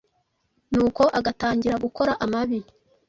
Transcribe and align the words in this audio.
nuko 0.71 1.03
agatangira 1.19 1.75
gukora 1.85 2.11
amabi. 2.25 2.59